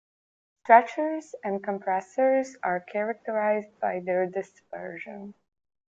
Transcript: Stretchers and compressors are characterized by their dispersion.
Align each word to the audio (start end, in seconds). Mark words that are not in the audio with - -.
Stretchers 0.63 1.35
and 1.43 1.63
compressors 1.63 2.55
are 2.63 2.79
characterized 2.79 3.79
by 3.79 3.99
their 4.03 4.25
dispersion. 4.25 5.35